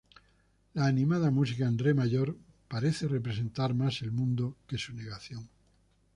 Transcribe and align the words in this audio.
La 0.79 0.85
animada 0.93 1.29
música 1.35 1.63
en 1.67 1.77
re 1.83 1.93
mayor 1.99 2.35
parece 2.67 3.07
representar 3.07 3.75
más 3.75 4.01
el 4.01 4.11
"mundo" 4.11 4.57
que 4.65 4.79
su 4.79 4.95
negación. 4.95 5.47